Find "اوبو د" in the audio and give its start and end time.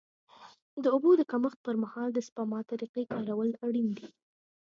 0.95-1.21